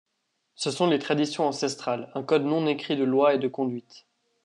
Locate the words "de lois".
2.97-3.35